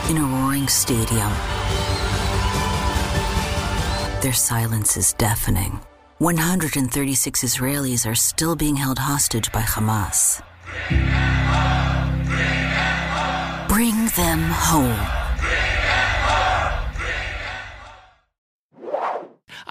In 0.10 0.18
a 0.18 0.24
roaring 0.24 0.68
stadium, 0.68 1.32
their 4.22 4.34
silence 4.34 4.98
is 4.98 5.14
deafening. 5.14 5.80
136 6.20 7.44
Israelis 7.44 8.10
are 8.10 8.16
still 8.16 8.56
being 8.56 8.76
held 8.76 9.00
hostage 9.00 9.52
by 9.52 9.62
Hamas. 9.62 10.42
Bring 13.68 14.08
them 14.16 14.42
home. 14.42 15.25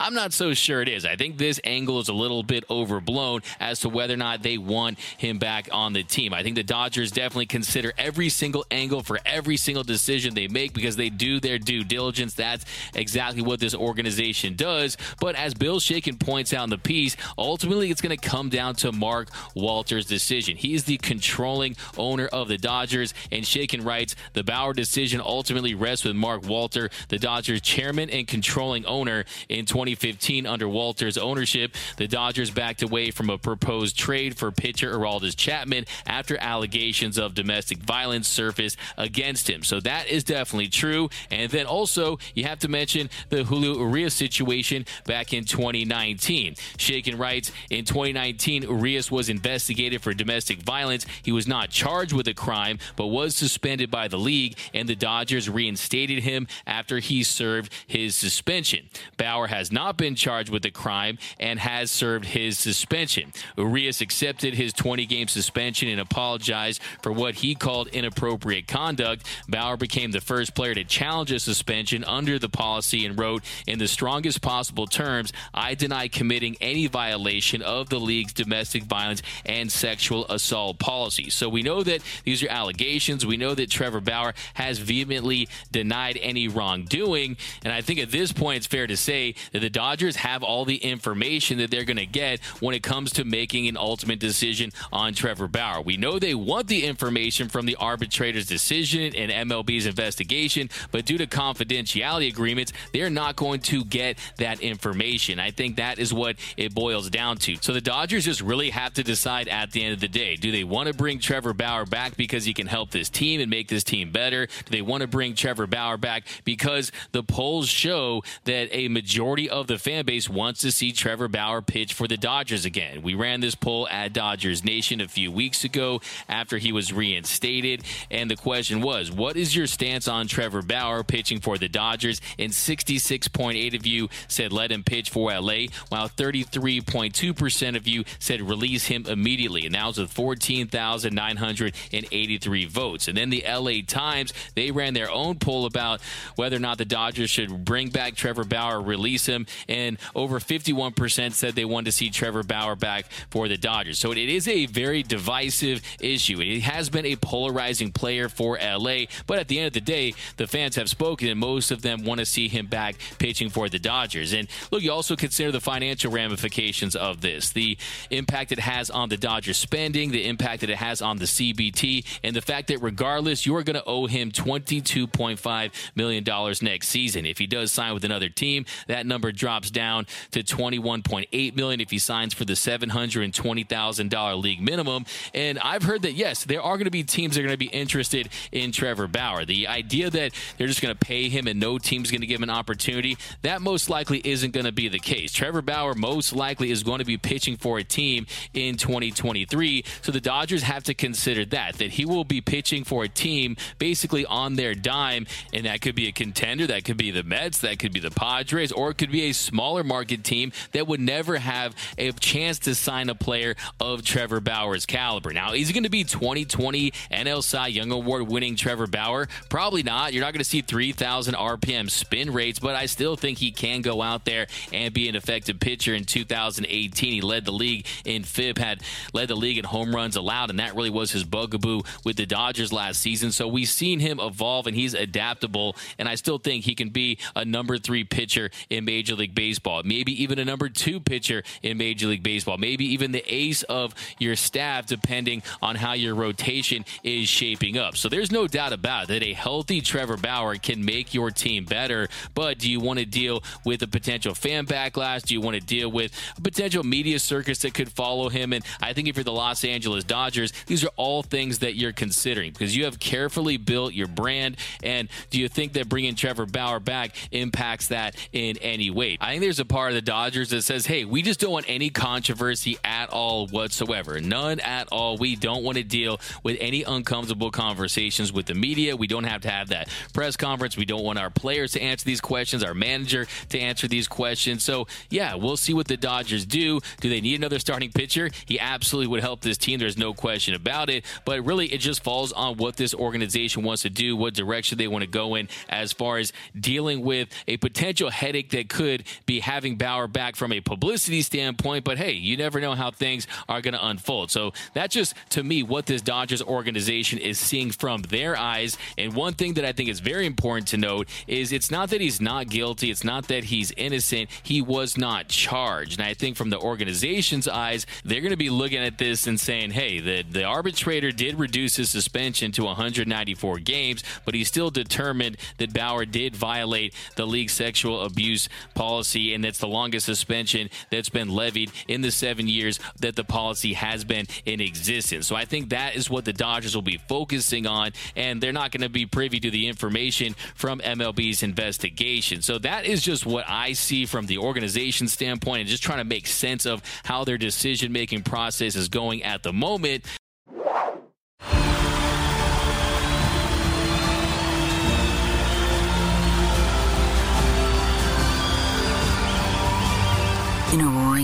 I'm 0.05 0.13
not 0.13 0.35
so 0.35 0.53
sure 0.53 0.83
it 0.83 0.89
is. 0.91 1.07
I 1.07 1.17
think 1.17 1.39
this 1.39 1.59
angle 1.65 1.99
is 1.99 2.11
a 2.11 2.13
little 2.13 2.43
bit 2.43 2.65
overblown 2.69 3.41
as 3.59 3.81
to 3.81 3.89
whether 3.89 4.13
or 4.13 4.19
not 4.19 4.43
they 4.43 4.59
want 4.59 4.99
him 4.99 5.39
back 5.39 5.71
on 5.73 5.95
the 5.95 6.03
team. 6.03 6.35
I 6.35 6.43
think 6.43 6.57
the 6.57 6.63
Dodgers 6.63 7.11
definitely 7.11 7.47
consider 7.47 7.91
every 7.97 8.29
single 8.29 8.67
angle 8.71 9.03
for 9.03 9.19
every 9.25 9.57
single 9.57 9.83
decision 9.83 10.35
they 10.35 10.47
make 10.47 10.75
because 10.75 10.97
they 10.97 11.09
do 11.09 11.41
their 11.41 11.59
due 11.59 11.85
diligence. 11.85 12.35
That's 12.35 12.67
exactly 12.93 13.41
what 13.41 13.61
this 13.61 13.75
organization 13.75 14.57
does. 14.57 14.99
But 15.21 15.37
as 15.37 15.55
Bill 15.55 15.81
Shaikin 15.81 16.21
points 16.21 16.53
out 16.53 16.65
in 16.65 16.71
the 16.71 16.77
piece, 16.77 17.17
ultimately 17.39 17.91
it's 17.91 18.03
going 18.03 18.15
to 18.15 18.29
come 18.29 18.51
down 18.51 18.75
to 18.77 18.93
Mark 18.93 19.31
Walter's 19.55 20.05
decision. 20.05 20.59
He 20.59 20.75
is 20.75 20.85
the 20.85 20.99
controlling 20.99 21.77
owner 21.97 22.27
of 22.27 22.49
the 22.49 22.59
Dodgers, 22.59 23.15
and 23.33 23.43
Shaikin 23.43 23.83
writes 23.83 24.17
the 24.35 24.45
Bauer 24.45 24.75
decision 24.75 25.23
ultimately 25.23 25.75
rests 25.75 26.05
with 26.05 26.15
Mark 26.15 26.47
Walter, 26.47 26.91
the 27.09 27.19
Dodgers 27.19 27.63
chairman 27.63 28.11
and 28.11 28.29
controlling 28.29 28.85
owner. 28.85 29.25
In 29.49 29.65
2015, 29.95 30.47
under 30.47 30.69
Walter's 30.69 31.17
ownership, 31.17 31.75
the 31.97 32.09
Dodgers 32.09 32.51
backed 32.51 32.83
away 32.83 33.11
from 33.11 33.31
a 33.31 33.39
proposed 33.39 33.97
trade 33.97 34.37
for 34.37 34.51
pitcher 34.51 34.93
Aroldis 34.97 35.37
Chapman 35.37 35.87
after 36.07 36.37
allegations 36.39 37.19
of 37.19 37.35
domestic 37.35 37.79
violence 37.79 38.29
surfaced 38.29 38.77
against 38.97 39.49
him. 39.49 39.63
So 39.63 39.81
that 39.81 40.09
is 40.09 40.25
definitely 40.25 40.69
true. 40.69 41.09
And 41.31 41.51
then 41.51 41.67
also, 41.67 42.19
you 42.35 42.45
have 42.45 42.59
to 42.61 42.69
mention 42.69 43.11
the 43.31 43.45
Julio 43.45 43.79
Urias 43.79 44.15
situation 44.15 44.87
back 45.07 45.33
in 45.33 45.45
2019. 45.45 46.55
Shaikin 46.55 47.19
writes 47.19 47.53
In 47.71 47.85
2019, 47.85 48.63
Urias 48.63 49.11
was 49.11 49.29
investigated 49.29 50.03
for 50.03 50.13
domestic 50.15 50.63
violence. 50.63 51.07
He 51.23 51.33
was 51.33 51.47
not 51.47 51.71
charged 51.71 52.13
with 52.13 52.29
a 52.29 52.35
crime, 52.35 52.79
but 52.97 53.07
was 53.07 53.37
suspended 53.37 53.91
by 53.91 54.09
the 54.09 54.19
league, 54.19 54.59
and 54.73 54.89
the 54.89 54.97
Dodgers 54.97 55.49
reinstated 55.49 56.23
him 56.23 56.47
after 56.67 56.99
he 56.99 57.23
served 57.23 57.73
his 57.87 58.17
suspension. 58.17 58.89
Bauer 59.17 59.47
has 59.47 59.71
not 59.71 59.84
been 59.93 60.15
charged 60.15 60.51
with 60.51 60.63
the 60.63 60.71
crime 60.71 61.19
and 61.39 61.59
has 61.59 61.91
served 61.91 62.27
his 62.27 62.59
suspension. 62.59 63.33
Urias 63.57 64.01
accepted 64.01 64.55
his 64.55 64.73
20 64.73 65.07
game 65.07 65.29
suspension 65.29 65.89
and 65.89 66.01
apologized 66.01 66.81
for 67.03 67.13
what 67.13 67.37
he 67.37 67.55
called 67.55 67.89
inappropriate 67.89 68.67
conduct. 68.67 69.27
Bauer 69.49 69.77
became 69.77 70.11
the 70.13 70.21
first 70.21 70.55
player 70.55 70.75
to 70.75 70.85
challenge 70.85 71.33
a 71.33 71.39
suspension 71.39 72.05
under 72.05 72.39
the 72.39 72.49
policy 72.49 73.05
and 73.07 73.19
wrote, 73.19 73.43
In 73.67 73.79
the 73.79 73.89
strongest 73.89 74.43
possible 74.43 74.87
terms, 74.87 75.33
I 75.53 75.75
deny 75.75 76.09
committing 76.09 76.57
any 76.61 76.87
violation 76.87 77.63
of 77.63 77.89
the 77.89 78.01
league's 78.01 78.33
domestic 78.33 78.85
violence 78.85 79.23
and 79.45 79.71
sexual 79.71 80.27
assault 80.29 80.79
policy. 80.79 81.31
So 81.31 81.49
we 81.49 81.63
know 81.63 81.83
that 81.83 82.03
these 82.25 82.43
are 82.43 82.49
allegations. 82.49 83.27
We 83.27 83.37
know 83.37 83.55
that 83.55 83.71
Trevor 83.71 84.01
Bauer 84.01 84.35
has 84.55 84.79
vehemently 84.79 85.49
denied 85.73 86.19
any 86.21 86.49
wrongdoing. 86.49 87.37
And 87.65 87.73
I 87.73 87.81
think 87.81 87.99
at 87.99 88.11
this 88.11 88.33
point, 88.33 88.59
it's 88.59 88.67
fair 88.67 88.87
to 88.87 88.97
say 88.97 89.35
that 89.53 89.61
the 89.61 89.71
Dodgers 89.75 90.15
have 90.17 90.45
all 90.45 90.65
the 90.65 90.77
information 90.77 91.59
that 91.59 91.69
they're 91.69 91.85
going 91.85 91.97
to 91.97 92.07
get 92.07 92.41
when 92.61 92.77
it 92.77 92.85
comes 92.85 93.11
to 93.15 93.25
making 93.25 93.67
an 93.67 93.77
ultimate 93.77 94.21
decision 94.21 94.71
on 94.93 95.15
Trevor 95.15 95.49
Bauer. 95.49 95.83
We 95.83 95.97
know 95.97 96.21
they 96.21 96.37
want 96.37 96.69
the 96.69 96.85
information 96.85 97.49
from 97.49 97.67
the 97.67 97.75
arbitrator's 97.77 98.47
decision 98.47 99.15
and 99.17 99.51
MLB's 99.51 99.87
investigation, 99.87 100.71
but 100.93 101.05
due 101.05 101.19
to 101.19 101.27
confidentiality 101.27 102.29
agreements, 102.29 102.73
they're 102.93 103.11
not 103.11 103.35
going 103.35 103.61
to 103.63 103.85
get 103.85 104.17
that 104.37 104.61
information. 104.61 105.41
I 105.41 105.51
think 105.51 105.77
that 105.77 105.99
is 105.99 106.15
what 106.15 106.37
it 106.57 106.73
boils 106.73 107.11
down 107.11 107.39
to. 107.39 107.57
So 107.61 107.73
the 107.73 107.81
Dodgers 107.81 108.25
just 108.25 108.43
really 108.43 108.71
have 108.71 108.95
to 108.95 109.03
decide 109.03 109.49
at 109.49 109.73
the 109.73 109.83
end 109.83 109.95
of 109.95 110.01
the 110.01 110.09
day 110.09 110.37
do 110.37 110.53
they 110.53 110.63
want 110.63 110.87
to 110.87 110.95
bring 110.95 111.19
Trevor 111.19 111.53
Bauer 111.53 111.85
back 111.85 112.17
because 112.17 112.45
he 112.45 112.55
can 112.55 112.69
help 112.69 112.93
this 112.93 113.11
team 113.11 113.41
and 113.41 113.51
make 113.51 113.67
this 113.67 113.83
team 113.83 114.13
better? 114.13 114.47
Do 114.47 114.71
they 114.71 114.83
want 114.83 115.01
to 115.01 115.09
bring 115.09 115.35
Trevor 115.35 115.67
Bauer 115.67 115.97
back 115.97 116.23
because 116.45 116.93
the 117.11 117.25
polls 117.25 117.69
show 117.69 118.23
that 118.45 118.69
a 118.71 118.87
majority 118.87 119.51
of 119.51 119.64
the 119.67 119.79
fan 119.79 120.05
base 120.05 120.29
wants 120.29 120.61
to 120.61 120.73
see 120.73 120.93
Trevor 120.93 121.29
Bauer 121.29 121.63
pitch 121.63 121.95
for 121.95 122.07
the 122.07 122.17
Dodgers 122.17 122.65
again? 122.65 123.03
We 123.03 123.15
ran 123.15 123.41
this 123.41 123.55
poll 123.55 123.89
at 123.89 124.13
Dodgers 124.13 124.65
Nation 124.65 125.01
a 125.01 125.09
few 125.09 125.31
weeks 125.31 125.65
ago 125.65 126.01
after 126.29 126.59
he 126.59 126.73
was 126.73 126.93
reinstated, 126.93 127.85
and 128.11 128.31
the 128.31 128.37
question 128.37 128.81
was, 128.81 129.11
what 129.11 129.37
is 129.37 129.57
your 129.57 129.67
stance 129.67 130.09
on 130.09 130.27
Trevor 130.27 130.63
Bauer 130.63 131.05
pitching 131.05 131.41
for 131.41 131.59
the 131.59 131.69
Dodgers? 131.69 132.21
And 132.39 132.53
66.8 132.53 133.75
of 133.75 133.87
you 133.87 134.09
said 134.29 134.53
let 134.53 134.73
him 134.73 134.85
pitch 134.85 135.11
for 135.11 135.31
LA, 135.31 135.67
while 135.89 136.09
33.2% 136.09 137.77
of 137.77 137.87
you 137.87 138.05
said 138.19 138.43
release 138.43 138.87
him 138.87 139.07
immediately. 139.07 139.67
And 139.67 139.75
that 139.75 139.87
was 139.87 139.99
with 139.99 140.13
14,983 140.13 142.65
votes. 142.67 143.09
And 143.09 143.17
then 143.17 143.31
the 143.31 143.45
LA 143.49 143.81
Times, 143.87 144.33
they 144.55 144.71
ran 144.71 144.95
their 144.95 145.11
own 145.11 145.39
poll 145.39 145.67
about 145.67 146.01
whether 146.37 146.57
or 146.57 146.61
not 146.61 146.79
the 146.79 146.85
Dodgers 146.85 147.31
should 147.31 147.65
bring 147.65 147.91
back 147.91 148.15
Trevor 148.15 148.45
Bauer, 148.45 148.81
release 148.81 149.27
him, 149.27 149.47
and 149.69 149.99
over 150.15 150.39
51% 150.41 151.33
said 151.33 151.55
they 151.55 151.65
wanted 151.65 151.87
to 151.87 151.93
see 151.93 152.11
Trevor 152.11 152.43
Bauer 152.43 152.77
back 152.77 153.07
for 153.31 153.49
the 153.49 153.57
Dodgers. 153.57 153.99
So 153.99 154.13
it 154.13 154.19
is 154.19 154.49
a 154.49 154.67
very 154.67 155.03
divisive 155.03 155.83
issue. 156.01 156.41
It 156.41 156.63
has 156.63 156.89
been 156.89 157.07
a 157.07 157.17
polarizing 157.17 157.93
player 157.93 158.29
for 158.29 158.59
LA, 158.59 159.05
but 159.27 159.39
at 159.39 159.49
the 159.49 159.59
end 159.59 159.69
of 159.69 159.73
the 159.73 159.81
day, 159.81 160.15
the 160.37 160.47
fans 160.47 160.77
have 160.77 160.89
spoken, 160.89 161.29
and 161.29 161.39
most 161.39 161.71
of 161.71 161.83
them 161.83 162.05
want 162.05 162.21
to 162.21 162.27
see 162.27 162.49
him 162.49 162.67
back 162.67 162.97
pitching 163.19 163.51
for 163.51 163.69
the 163.69 163.79
Dodgers. 163.79 164.33
And 164.33 164.49
look, 164.71 164.83
you 164.83 164.93
also 164.93 165.17
consider 165.17 165.53
the 165.53 165.61
financial 165.61 166.11
ramifications 166.11 166.97
of 166.97 167.21
this, 167.21 167.51
the 167.51 167.77
impact 168.11 168.53
it 168.53 168.59
has 168.59 168.91
on 168.91 169.09
the 169.09 169.17
Dodgers 169.17 169.57
spending, 169.57 170.11
the 170.11 170.27
impact 170.27 170.61
that 170.61 170.71
it 170.71 170.77
has 170.77 171.01
on 171.03 171.19
the 171.19 171.25
CBT, 171.25 172.05
and 172.23 172.35
the 172.35 172.43
fact 172.43 172.69
that 172.69 172.83
regardless, 172.83 173.47
you 173.47 173.57
are 173.57 173.63
going 173.63 173.75
to 173.75 173.85
owe 173.85 174.07
him 174.07 174.31
$22.5 174.31 175.71
million 175.95 176.55
next 176.63 176.89
season. 176.89 177.27
If 177.27 177.39
he 177.39 177.47
does 177.47 177.73
sign 177.73 177.95
with 177.95 178.05
another 178.05 178.29
team, 178.29 178.65
that 178.87 179.07
number 179.07 179.33
drops 179.33 179.44
down 179.73 180.07
to 180.31 180.43
21.8 180.43 181.57
million 181.57 181.81
if 181.81 181.91
he 181.91 181.99
signs 181.99 182.35
for 182.35 182.45
the 182.45 182.55
$720,000 182.55 184.43
league 184.43 184.61
minimum. 184.61 185.05
And 185.33 185.59
I've 185.59 185.83
heard 185.83 186.03
that, 186.03 186.13
yes, 186.15 186.45
there 186.45 186.63
are 186.63 186.77
going 186.77 186.87
to 186.87 186.91
be 186.91 187.03
teams 187.03 187.35
that 187.35 187.41
are 187.41 187.45
going 187.45 187.55
to 187.55 187.59
be 187.59 187.67
interested 187.67 188.29
in 188.53 188.73
Trevor 188.73 189.07
Bauer. 189.07 189.45
The 189.45 189.69
idea 189.69 190.11
that 190.11 190.33
they're 190.57 190.67
just 190.67 190.81
going 190.81 190.95
to 190.95 190.99
pay 190.99 191.29
him 191.29 191.47
and 191.47 191.61
no 191.61 191.79
team's 191.79 192.11
going 192.11 192.21
to 192.23 192.27
give 192.27 192.39
him 192.39 192.45
an 192.45 192.51
opportunity, 192.51 193.17
that 193.43 193.61
most 193.61 193.91
likely 193.91 194.21
isn't 194.25 194.53
going 194.53 194.67
to 194.67 194.73
be 194.73 194.89
the 194.89 194.99
case. 194.99 195.33
Trevor 195.33 195.63
Bauer 195.63 195.95
most 195.95 196.33
likely 196.33 196.71
is 196.71 196.83
going 196.83 197.01
to 197.01 197.05
be 197.05 197.19
pitching 197.19 197.57
for 197.57 197.79
a 197.79 197.85
team 197.85 198.27
in 198.55 198.77
2023. 198.77 199.85
So 200.03 200.13
the 200.13 200.21
Dodgers 200.21 200.63
have 200.63 200.85
to 200.85 200.95
consider 200.95 201.45
that, 201.47 201.77
that 201.77 201.91
he 201.93 202.05
will 202.05 202.25
be 202.25 202.41
pitching 202.41 202.85
for 202.85 203.05
a 203.05 203.09
team 203.09 203.57
basically 203.79 204.25
on 204.27 204.55
their 204.55 204.75
dime. 204.75 205.27
And 205.53 205.67
that 205.67 205.81
could 205.81 205.95
be 205.95 206.09
a 206.09 206.13
contender, 206.13 206.67
that 206.67 206.85
could 206.85 206.97
be 206.97 207.11
the 207.11 207.23
Mets, 207.23 207.59
that 207.61 207.79
could 207.79 207.93
be 207.93 208.01
the 208.01 208.11
Padres, 208.11 208.73
or 208.73 208.91
it 208.91 208.99
could 208.99 209.13
be 209.13 209.29
a 209.29 209.34
smaller 209.35 209.85
market 209.85 210.25
team 210.25 210.53
that 210.73 210.87
would 210.87 211.01
never 211.01 211.37
have 211.37 211.75
a 211.99 212.13
chance 212.13 212.59
to 212.61 212.75
sign 212.75 213.09
a 213.09 213.15
player 213.15 213.55
of 213.81 214.03
Trevor 214.05 214.41
Bauer's 214.41 214.87
caliber. 214.87 215.33
Now, 215.33 215.53
is 215.53 215.73
going 215.73 215.85
to 215.85 215.91
be 215.91 216.05
2020 216.05 216.93
NL 217.11 217.43
Cy 217.43 217.69
Young 217.69 217.91
Award 217.91 218.29
winning 218.29 218.57
Trevor 218.57 218.87
Bauer? 218.87 219.29
Probably 219.49 219.83
not. 219.83 220.13
You're 220.13 220.23
not 220.23 220.33
going 220.33 220.41
to 220.41 220.49
see 220.49 220.61
3,000 220.61 221.35
RPM 221.35 221.91
spin 221.91 222.33
rates, 222.33 222.59
but 222.59 222.75
I 222.75 222.87
still 222.87 223.17
think 223.17 223.39
he 223.39 223.51
can 223.51 223.83
go 223.83 224.03
out 224.03 224.25
there 224.25 224.47
and 224.73 224.93
be 224.93 225.09
an 225.09 225.17
effective 225.17 225.61
pitcher 225.61 225.95
in 225.95 226.05
2018. 226.05 227.13
He 227.13 227.21
led 227.21 227.45
the 227.45 227.53
league 227.53 227.87
in 228.05 228.23
FIP, 228.25 228.59
had 228.59 228.83
led 229.13 229.29
the 229.29 229.35
league 229.35 229.59
in 229.59 229.65
home 229.65 229.95
runs 229.95 230.17
allowed, 230.17 230.51
and 230.51 230.59
that 230.59 230.75
really 230.75 230.91
was 230.91 231.11
his 231.11 231.25
bugaboo 231.25 231.83
with 232.05 232.17
the 232.17 232.27
Dodgers 232.27 232.73
last 232.73 233.01
season. 233.01 233.33
So 233.33 233.49
we've 233.49 233.69
seen 233.69 234.01
him 234.01 234.21
evolve, 234.21 234.67
and 234.67 234.77
he's 234.77 234.95
adaptable, 234.95 235.77
and 235.99 236.09
I 236.09 236.15
still 236.15 236.39
think 236.39 236.65
he 236.65 236.75
can 236.75 236.91
be 236.91 237.19
a 237.35 237.45
number 237.45 237.79
three 237.79 238.05
pitcher 238.05 238.51
in 238.71 238.85
Major 238.85 239.14
League 239.15 239.35
Baseball, 239.35 239.83
maybe 239.85 240.23
even 240.23 240.39
a 240.39 240.45
number 240.45 240.69
two 240.69 241.01
pitcher 241.01 241.43
in 241.63 241.77
Major 241.79 242.07
League 242.07 242.23
Baseball, 242.23 242.59
maybe 242.59 242.85
even 242.93 243.13
the 243.13 243.25
ace 243.27 243.63
of 243.65 243.95
your 244.19 244.37
staff, 244.37 244.87
depending 244.87 245.43
on 245.63 245.77
how 245.77 245.93
your 245.93 246.15
rotation 246.15 246.85
is 247.03 247.29
shaping 247.29 247.79
up. 247.79 247.97
So 247.97 248.09
there's 248.09 248.31
no 248.31 248.47
doubt 248.47 248.73
about 248.73 249.05
it 249.05 249.09
that 249.09 249.23
a 249.23 249.33
healthy 249.33 249.81
Trevor 249.81 250.17
Bauer 250.17 250.57
can 250.57 250.85
make 250.85 251.15
your 251.15 251.31
team 251.31 251.65
better. 251.65 252.09
But 252.35 252.59
do 252.59 252.71
you 252.71 252.81
want 252.81 252.99
to 252.99 253.05
deal 253.05 253.43
with 253.65 253.83
a 253.83 253.87
potential 253.87 254.35
fan 254.35 254.67
backlash? 254.67 255.23
Do 255.23 255.35
you 255.35 255.41
want 255.41 255.55
to 255.55 255.63
deal 255.63 255.91
with 255.91 256.13
a 256.37 256.41
potential 256.41 256.83
media 256.83 257.19
circus 257.19 257.61
that 257.61 257.75
could 257.75 257.93
follow 257.93 258.29
him? 258.29 258.53
And 258.53 258.65
I 258.81 258.93
think 258.93 259.09
if 259.09 259.17
you're 259.17 259.25
the 259.25 259.33
Los 259.33 259.65
Angeles 259.65 260.05
Dodgers, 260.05 260.53
these 260.67 260.85
are 260.85 260.91
all 260.97 261.23
things 261.23 261.61
that 261.61 261.77
you're 261.77 261.93
considering 261.93 262.53
because 262.53 262.77
you 262.77 262.85
have 262.85 262.99
carefully 262.99 263.57
built 263.57 263.95
your 263.95 264.09
brand. 264.09 264.57
And 264.83 265.09
do 265.31 265.39
you 265.39 265.49
think 265.49 265.75
that 265.75 265.89
bringing 265.89 266.15
Trevor 266.15 266.47
Bauer 266.47 266.81
back 266.81 267.15
impacts 267.33 267.89
that 267.89 268.17
in 268.33 268.57
any 268.59 268.91
way? 268.91 269.04
I 269.21 269.31
think 269.31 269.43
there's 269.43 269.61
a 269.61 269.65
part 269.65 269.91
of 269.91 269.95
the 269.95 270.03
Dodgers 270.03 270.51
that 270.51 270.63
says, 270.63 270.87
hey, 270.87 271.05
we 271.05 271.23
just 271.23 271.41
don't 271.41 271.53
want 271.53 271.67
any 271.69 271.91
controversy 271.91 272.79
at 272.83 273.11
all 273.11 273.47
whatsoever. 273.49 274.21
None 274.21 274.61
at 274.61 274.89
all. 274.91 275.19
We 275.19 275.37
don't 275.37 275.63
want 275.63 275.77
to 275.77 275.85
deal 275.85 276.21
with 276.43 276.57
any 276.61 276.83
uncomfortable 276.83 277.51
conversations 277.51 278.33
with 278.33 278.47
the 278.47 278.55
media. 278.55 278.97
We 278.97 279.07
don't 279.07 279.25
have 279.25 279.43
to 279.43 279.51
have 279.51 279.69
that 279.69 279.89
press 280.13 280.37
conference. 280.37 280.77
We 280.77 280.85
don't 280.85 281.05
want 281.05 281.19
our 281.19 281.31
players 281.31 281.73
to 281.73 281.83
answer 281.83 282.05
these 282.05 282.21
questions, 282.21 282.65
our 282.65 282.75
manager 282.75 283.27
to 283.51 283.59
answer 283.59 283.89
these 283.89 284.09
questions. 284.09 284.63
So, 284.63 284.87
yeah, 285.11 285.35
we'll 285.35 285.57
see 285.57 285.75
what 285.75 285.87
the 285.87 285.97
Dodgers 285.97 286.47
do. 286.47 286.81
Do 287.01 287.09
they 287.11 287.21
need 287.21 287.39
another 287.39 287.59
starting 287.59 287.93
pitcher? 287.93 288.31
He 288.47 288.59
absolutely 288.59 289.09
would 289.09 289.21
help 289.21 289.43
this 289.43 289.59
team. 289.59 289.79
There's 289.79 289.99
no 289.99 290.15
question 290.15 290.55
about 290.55 290.89
it. 290.89 291.05
But 291.25 291.45
really, 291.45 291.67
it 291.67 291.79
just 291.79 292.03
falls 292.03 292.33
on 292.33 292.57
what 292.57 292.77
this 292.77 292.95
organization 292.95 293.63
wants 293.63 293.83
to 293.83 293.91
do, 293.91 294.17
what 294.17 294.35
direction 294.35 294.79
they 294.79 294.89
want 294.89 295.03
to 295.03 295.11
go 295.11 295.35
in 295.35 295.49
as 295.69 295.93
far 295.93 296.19
as 296.19 296.33
dealing 296.59 297.03
with 297.03 297.29
a 297.47 297.57
potential 297.59 298.11
headache 298.11 298.51
that 298.51 298.69
could 298.69 298.94
be 299.27 299.41
having 299.41 299.77
Bauer 299.77 300.07
back 300.07 300.37
from 300.37 300.53
a 300.53 300.61
publicity 300.61 301.23
standpoint, 301.23 301.85
but 301.85 301.99
hey, 301.99 302.13
you 302.13 302.37
never 302.37 302.61
know 302.61 302.75
how 302.75 302.91
things 302.91 303.27
are 303.49 303.61
going 303.61 303.75
to 303.75 303.87
unfold. 303.87 304.31
So 304.31 304.53
that's 304.75 304.95
just 304.95 305.15
to 305.31 305.43
me 305.43 305.63
what 305.63 305.87
this 305.87 306.03
Dodgers 306.03 306.43
organization 306.43 307.19
is 307.19 307.39
seeing 307.39 307.71
from 307.71 308.03
their 308.03 308.37
eyes. 308.37 308.77
And 308.97 309.15
one 309.15 309.35
thing 309.35 309.55
that 309.55 309.65
I 309.65 309.73
think 309.73 309.89
is 309.89 310.01
very 310.01 310.27
important 310.27 310.69
to 310.69 310.77
note 310.77 311.09
is 311.27 311.53
it's 311.53 311.71
not 311.71 311.91
that 311.91 312.01
he's 312.01 312.21
not 312.21 312.49
guilty, 312.49 312.91
it's 312.91 313.05
not 313.05 313.29
that 313.29 313.45
he's 313.45 313.73
innocent. 313.77 314.31
He 314.43 314.63
was 314.63 314.97
not 314.97 315.29
charged. 315.29 315.99
And 315.99 316.07
I 316.07 316.15
think 316.15 316.37
from 316.37 316.51
the 316.51 316.59
organization's 316.59 317.49
eyes, 317.49 317.87
they're 318.05 318.21
going 318.21 318.31
to 318.31 318.37
be 318.37 318.51
looking 318.51 318.79
at 318.79 318.99
this 318.99 319.27
and 319.27 319.41
saying, 319.41 319.71
hey, 319.73 320.01
the, 320.01 320.23
the 320.23 320.45
arbitrator 320.45 321.11
did 321.11 321.39
reduce 321.39 321.77
his 321.77 321.91
suspension 321.91 322.53
to 322.53 322.65
194 322.65 323.59
games, 323.61 324.03
but 324.25 324.35
he 324.35 324.45
still 324.45 324.71
determined 324.71 325.37
that 325.59 325.73
Bauer 325.73 326.05
did 326.05 326.37
violate 326.37 326.95
the 327.17 327.27
league 327.27 327.51
sexual 327.51 328.03
abuse 328.03 328.49
policy, 328.75 328.84
and 328.85 329.45
that's 329.45 329.59
the 329.59 329.69
longest 329.69 330.07
suspension 330.07 330.69
that's 330.91 331.09
been 331.09 331.29
levied 331.29 331.71
in 331.89 332.01
the 332.01 332.11
seven 332.11 332.49
years 332.49 332.79
that 333.01 333.17
the 333.17 333.25
policy 333.25 333.73
has 333.73 334.05
been 334.05 334.27
in 334.45 334.61
existence. 334.61 335.27
So 335.27 335.37
I 335.37 335.45
think 335.45 335.71
that 335.71 335.97
is 335.97 336.11
what 336.11 336.25
the 336.25 336.33
Dodgers 336.33 336.75
will 336.75 336.83
be 336.83 336.99
focusing 337.09 337.67
on, 337.67 337.93
and 338.17 338.41
they're 338.41 338.53
not 338.53 338.71
going 338.71 338.83
to 338.83 338.89
be 338.89 339.07
privy 339.07 339.41
to 339.41 339.51
the 339.51 339.69
information 339.69 340.35
from 340.55 340.81
MLB's 340.81 341.43
investigation. 341.43 342.43
So 342.43 342.59
that 342.59 342.85
is 342.85 343.03
just 343.03 343.27
what 343.27 343.45
I 343.49 343.73
see 343.73 344.07
from 344.07 344.27
the 344.27 344.39
organization 344.39 345.09
standpoint 345.09 345.61
and 345.61 345.69
just 345.69 345.83
trying 345.83 345.99
to 345.99 346.05
make 346.05 346.27
sense 346.27 346.67
of 346.67 346.83
how 347.05 347.25
their 347.25 347.39
decision 347.39 347.93
making 347.93 348.23
process 348.23 348.77
is 348.77 348.89
going 348.89 349.23
at 349.23 349.43
the 349.43 349.53
moment. 349.53 350.05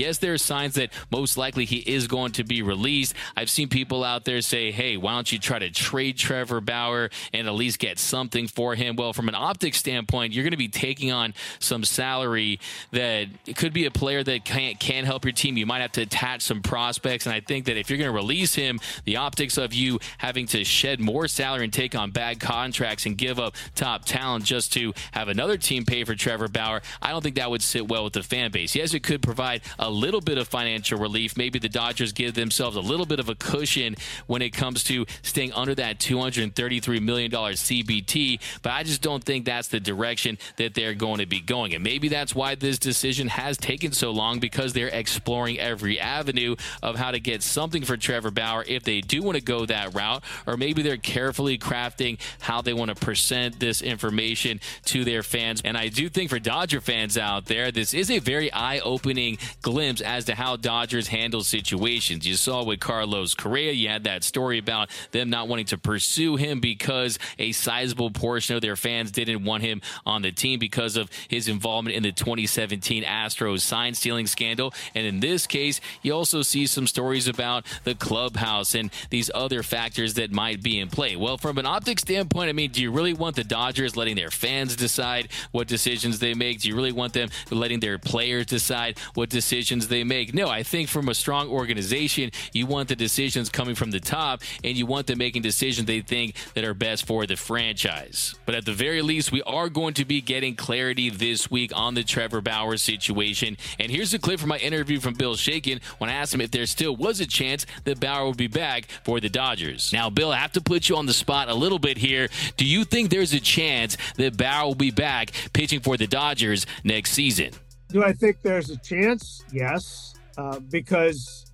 Yes, 0.00 0.16
there 0.16 0.32
are 0.32 0.38
signs 0.38 0.76
that 0.76 0.94
most 1.10 1.36
likely 1.36 1.66
he 1.66 1.76
is 1.76 2.06
going 2.06 2.32
to 2.32 2.42
be 2.42 2.62
released. 2.62 3.12
I've 3.36 3.50
seen 3.50 3.68
people 3.68 4.02
out 4.02 4.24
there 4.24 4.40
say, 4.40 4.70
hey, 4.70 4.96
why 4.96 5.12
don't 5.12 5.30
you 5.30 5.38
try 5.38 5.58
to 5.58 5.68
trade 5.68 6.16
Trevor 6.16 6.62
Bauer 6.62 7.10
and 7.34 7.46
at 7.46 7.52
least 7.52 7.78
get 7.78 7.98
something 7.98 8.48
for 8.48 8.74
him? 8.74 8.96
Well, 8.96 9.12
from 9.12 9.28
an 9.28 9.34
optics 9.34 9.76
standpoint, 9.76 10.32
you're 10.32 10.42
going 10.42 10.52
to 10.52 10.56
be 10.56 10.68
taking 10.68 11.12
on 11.12 11.34
some 11.58 11.84
salary 11.84 12.60
that 12.92 13.26
could 13.56 13.74
be 13.74 13.84
a 13.84 13.90
player 13.90 14.24
that 14.24 14.46
can, 14.46 14.76
can 14.76 15.04
help 15.04 15.26
your 15.26 15.32
team. 15.32 15.58
You 15.58 15.66
might 15.66 15.80
have 15.80 15.92
to 15.92 16.00
attach 16.00 16.40
some 16.40 16.62
prospects. 16.62 17.26
And 17.26 17.34
I 17.34 17.40
think 17.40 17.66
that 17.66 17.76
if 17.76 17.90
you're 17.90 17.98
going 17.98 18.10
to 18.10 18.16
release 18.16 18.54
him, 18.54 18.80
the 19.04 19.18
optics 19.18 19.58
of 19.58 19.74
you 19.74 19.98
having 20.16 20.46
to 20.46 20.64
shed 20.64 21.00
more 21.00 21.28
salary 21.28 21.64
and 21.64 21.72
take 21.74 21.94
on 21.94 22.10
bad 22.10 22.40
contracts 22.40 23.04
and 23.04 23.18
give 23.18 23.38
up 23.38 23.54
top 23.74 24.06
talent 24.06 24.46
just 24.46 24.72
to 24.72 24.94
have 25.12 25.28
another 25.28 25.58
team 25.58 25.84
pay 25.84 26.04
for 26.04 26.14
Trevor 26.14 26.48
Bauer, 26.48 26.80
I 27.02 27.10
don't 27.10 27.20
think 27.20 27.36
that 27.36 27.50
would 27.50 27.60
sit 27.60 27.86
well 27.86 28.04
with 28.04 28.14
the 28.14 28.22
fan 28.22 28.50
base. 28.50 28.74
Yes, 28.74 28.94
it 28.94 29.00
could 29.00 29.20
provide 29.20 29.60
a 29.78 29.89
little 29.90 30.20
bit 30.20 30.38
of 30.38 30.48
financial 30.48 30.98
relief. 30.98 31.36
Maybe 31.36 31.58
the 31.58 31.68
Dodgers 31.68 32.12
give 32.12 32.34
themselves 32.34 32.76
a 32.76 32.80
little 32.80 33.06
bit 33.06 33.20
of 33.20 33.28
a 33.28 33.34
cushion 33.34 33.96
when 34.26 34.42
it 34.42 34.50
comes 34.50 34.84
to 34.84 35.06
staying 35.22 35.52
under 35.52 35.74
that 35.74 35.98
$233 35.98 37.02
million 37.02 37.30
CBT, 37.30 38.40
but 38.62 38.72
I 38.72 38.82
just 38.82 39.02
don't 39.02 39.22
think 39.22 39.44
that's 39.44 39.68
the 39.68 39.80
direction 39.80 40.38
that 40.56 40.74
they're 40.74 40.94
going 40.94 41.18
to 41.18 41.26
be 41.26 41.40
going. 41.40 41.74
And 41.74 41.84
maybe 41.84 42.08
that's 42.08 42.34
why 42.34 42.54
this 42.54 42.78
decision 42.78 43.28
has 43.28 43.56
taken 43.56 43.92
so 43.92 44.10
long 44.10 44.40
because 44.40 44.72
they're 44.72 44.88
exploring 44.88 45.58
every 45.58 46.00
avenue 46.00 46.56
of 46.82 46.96
how 46.96 47.10
to 47.10 47.20
get 47.20 47.42
something 47.42 47.82
for 47.82 47.96
Trevor 47.96 48.30
Bauer 48.30 48.64
if 48.66 48.84
they 48.84 49.00
do 49.00 49.22
want 49.22 49.36
to 49.36 49.42
go 49.42 49.66
that 49.66 49.94
route, 49.94 50.22
or 50.46 50.56
maybe 50.56 50.82
they're 50.82 50.96
carefully 50.96 51.58
crafting 51.58 52.18
how 52.40 52.60
they 52.62 52.72
want 52.72 52.88
to 52.90 52.94
present 52.94 53.60
this 53.60 53.82
information 53.82 54.60
to 54.86 55.04
their 55.04 55.22
fans. 55.22 55.62
And 55.64 55.76
I 55.76 55.88
do 55.88 56.08
think 56.08 56.30
for 56.30 56.38
Dodger 56.38 56.80
fans 56.80 57.18
out 57.18 57.46
there, 57.46 57.70
this 57.70 57.94
is 57.94 58.10
a 58.10 58.18
very 58.18 58.52
eye 58.52 58.80
opening 58.80 59.38
glimpse 59.70 60.00
as 60.00 60.24
to 60.24 60.34
how 60.34 60.56
Dodgers 60.56 61.08
handle 61.08 61.44
situations. 61.44 62.26
You 62.26 62.34
saw 62.34 62.64
with 62.64 62.80
Carlos 62.80 63.34
Correa, 63.34 63.70
you 63.70 63.88
had 63.88 64.04
that 64.04 64.24
story 64.24 64.58
about 64.58 64.90
them 65.12 65.30
not 65.30 65.46
wanting 65.46 65.66
to 65.66 65.78
pursue 65.78 66.34
him 66.34 66.60
because 66.60 67.18
a 67.38 67.52
sizable 67.52 68.10
portion 68.10 68.56
of 68.56 68.62
their 68.62 68.74
fans 68.74 69.12
didn't 69.12 69.44
want 69.44 69.62
him 69.62 69.80
on 70.04 70.22
the 70.22 70.32
team 70.32 70.58
because 70.58 70.96
of 70.96 71.08
his 71.28 71.46
involvement 71.46 71.96
in 71.96 72.02
the 72.02 72.10
2017 72.10 73.04
Astros 73.04 73.60
sign 73.60 73.94
stealing 73.94 74.26
scandal. 74.26 74.74
And 74.94 75.06
in 75.06 75.20
this 75.20 75.46
case, 75.46 75.80
you 76.02 76.12
also 76.12 76.42
see 76.42 76.66
some 76.66 76.88
stories 76.88 77.28
about 77.28 77.64
the 77.84 77.94
clubhouse 77.94 78.74
and 78.74 78.90
these 79.10 79.30
other 79.34 79.62
factors 79.62 80.14
that 80.14 80.32
might 80.32 80.62
be 80.62 80.80
in 80.80 80.88
play. 80.88 81.14
Well, 81.14 81.38
from 81.38 81.58
an 81.58 81.66
optics 81.66 82.02
standpoint, 82.02 82.48
I 82.48 82.52
mean, 82.52 82.72
do 82.72 82.82
you 82.82 82.90
really 82.90 83.14
want 83.14 83.36
the 83.36 83.44
Dodgers 83.44 83.96
letting 83.96 84.16
their 84.16 84.30
fans 84.30 84.74
decide 84.74 85.28
what 85.52 85.68
decisions 85.68 86.18
they 86.18 86.34
make? 86.34 86.60
Do 86.60 86.68
you 86.68 86.74
really 86.74 86.92
want 86.92 87.12
them 87.12 87.28
letting 87.50 87.78
their 87.78 87.98
players 87.98 88.46
decide 88.46 88.98
what 89.14 89.28
decisions? 89.28 89.59
Decisions 89.60 89.88
they 89.88 90.04
make. 90.04 90.32
No, 90.32 90.48
I 90.48 90.62
think 90.62 90.88
from 90.88 91.08
a 91.08 91.14
strong 91.14 91.48
organization, 91.50 92.30
you 92.52 92.64
want 92.64 92.88
the 92.88 92.96
decisions 92.96 93.50
coming 93.50 93.74
from 93.74 93.90
the 93.90 94.00
top 94.00 94.42
and 94.64 94.76
you 94.76 94.86
want 94.86 95.06
them 95.06 95.18
making 95.18 95.42
decisions 95.42 95.86
they 95.86 96.00
think 96.00 96.34
that 96.54 96.64
are 96.64 96.72
best 96.72 97.06
for 97.06 97.26
the 97.26 97.36
franchise. 97.36 98.34
But 98.46 98.54
at 98.54 98.64
the 98.64 98.72
very 98.72 99.02
least, 99.02 99.32
we 99.32 99.42
are 99.42 99.68
going 99.68 99.94
to 99.94 100.04
be 100.06 100.22
getting 100.22 100.56
clarity 100.56 101.10
this 101.10 101.50
week 101.50 101.72
on 101.74 101.94
the 101.94 102.02
Trevor 102.02 102.40
Bauer 102.40 102.78
situation. 102.78 103.58
And 103.78 103.90
here's 103.90 104.14
a 104.14 104.18
clip 104.18 104.40
from 104.40 104.48
my 104.48 104.58
interview 104.58 104.98
from 104.98 105.14
Bill 105.14 105.34
Shaikin 105.34 105.82
when 105.98 106.08
I 106.08 106.14
asked 106.14 106.32
him 106.32 106.40
if 106.40 106.50
there 106.50 106.66
still 106.66 106.96
was 106.96 107.20
a 107.20 107.26
chance 107.26 107.66
that 107.84 108.00
Bauer 108.00 108.28
would 108.28 108.38
be 108.38 108.46
back 108.46 108.86
for 109.04 109.20
the 109.20 109.28
Dodgers. 109.28 109.92
Now, 109.92 110.08
Bill, 110.08 110.32
I 110.32 110.36
have 110.36 110.52
to 110.52 110.62
put 110.62 110.88
you 110.88 110.96
on 110.96 111.06
the 111.06 111.12
spot 111.12 111.48
a 111.50 111.54
little 111.54 111.78
bit 111.78 111.98
here. 111.98 112.28
Do 112.56 112.64
you 112.64 112.84
think 112.84 113.10
there's 113.10 113.34
a 113.34 113.40
chance 113.40 113.98
that 114.16 114.38
Bauer 114.38 114.68
will 114.68 114.74
be 114.74 114.90
back 114.90 115.32
pitching 115.52 115.80
for 115.80 115.98
the 115.98 116.06
Dodgers 116.06 116.66
next 116.82 117.12
season? 117.12 117.52
Do 117.92 118.04
I 118.04 118.12
think 118.12 118.42
there's 118.42 118.70
a 118.70 118.76
chance? 118.76 119.44
Yes, 119.52 120.14
uh, 120.38 120.60
because 120.60 121.50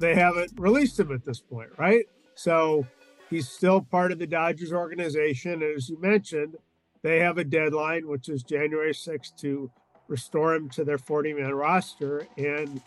they 0.00 0.14
haven't 0.14 0.52
released 0.58 0.98
him 0.98 1.12
at 1.12 1.24
this 1.24 1.40
point, 1.40 1.70
right? 1.78 2.06
So 2.34 2.86
he's 3.28 3.48
still 3.48 3.80
part 3.80 4.10
of 4.10 4.18
the 4.18 4.26
Dodgers 4.26 4.72
organization. 4.72 5.62
And 5.62 5.76
as 5.76 5.88
you 5.88 6.00
mentioned, 6.00 6.56
they 7.02 7.20
have 7.20 7.38
a 7.38 7.44
deadline, 7.44 8.08
which 8.08 8.28
is 8.28 8.42
January 8.42 8.92
6th, 8.92 9.36
to 9.40 9.70
restore 10.08 10.54
him 10.54 10.68
to 10.70 10.84
their 10.84 10.98
40 10.98 11.34
man 11.34 11.52
roster. 11.52 12.26
And 12.36 12.80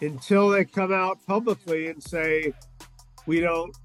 until 0.00 0.48
they 0.48 0.64
come 0.64 0.92
out 0.92 1.18
publicly 1.26 1.88
and 1.88 2.02
say, 2.02 2.52
we 3.26 3.40
don't 3.40 3.76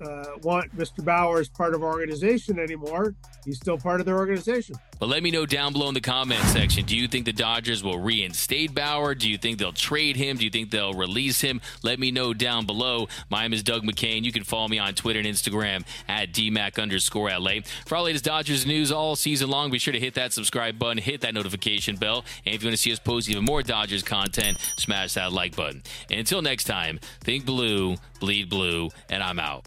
uh, 0.00 0.24
want 0.42 0.76
Mr. 0.76 1.04
Bauer 1.04 1.40
as 1.40 1.48
part 1.48 1.74
of 1.74 1.82
our 1.82 1.90
organization 1.90 2.58
anymore, 2.58 3.14
he's 3.44 3.56
still 3.56 3.78
part 3.78 4.00
of 4.00 4.06
their 4.06 4.18
organization. 4.18 4.76
But 4.98 5.08
let 5.08 5.22
me 5.22 5.30
know 5.30 5.46
down 5.46 5.72
below 5.72 5.88
in 5.88 5.94
the 5.94 6.00
comment 6.00 6.40
section. 6.44 6.84
Do 6.84 6.96
you 6.96 7.08
think 7.08 7.24
the 7.24 7.32
Dodgers 7.32 7.82
will 7.82 7.98
reinstate 7.98 8.74
Bauer? 8.74 9.14
Do 9.14 9.28
you 9.28 9.38
think 9.38 9.58
they'll 9.58 9.72
trade 9.72 10.16
him? 10.16 10.36
Do 10.36 10.44
you 10.44 10.50
think 10.50 10.70
they'll 10.70 10.94
release 10.94 11.40
him? 11.40 11.60
Let 11.82 11.98
me 11.98 12.10
know 12.10 12.32
down 12.34 12.66
below. 12.66 13.08
My 13.30 13.42
name 13.42 13.52
is 13.52 13.62
Doug 13.62 13.82
McKain. 13.82 14.24
You 14.24 14.32
can 14.32 14.44
follow 14.44 14.68
me 14.68 14.78
on 14.78 14.94
Twitter 14.94 15.18
and 15.18 15.28
Instagram 15.28 15.84
at 16.08 16.32
DMAC 16.32 16.80
underscore 16.80 17.30
LA. 17.30 17.60
For 17.86 17.96
all 17.96 18.04
latest 18.04 18.24
Dodgers 18.24 18.66
news 18.66 18.92
all 18.92 19.16
season 19.16 19.50
long, 19.50 19.70
be 19.70 19.78
sure 19.78 19.92
to 19.92 20.00
hit 20.00 20.14
that 20.14 20.32
subscribe 20.32 20.78
button, 20.78 20.98
hit 20.98 21.20
that 21.22 21.34
notification 21.34 21.96
bell. 21.96 22.24
And 22.46 22.54
if 22.54 22.62
you 22.62 22.68
want 22.68 22.76
to 22.76 22.82
see 22.82 22.92
us 22.92 22.98
post 22.98 23.28
even 23.28 23.44
more 23.44 23.62
Dodgers 23.62 24.02
content, 24.02 24.58
smash 24.76 25.14
that 25.14 25.32
like 25.32 25.56
button. 25.56 25.82
And 26.10 26.20
until 26.20 26.42
next 26.42 26.64
time, 26.64 27.00
think 27.20 27.44
blue, 27.44 27.96
bleed 28.20 28.48
blue, 28.48 28.90
and 29.10 29.22
I'm 29.22 29.38
out. 29.38 29.66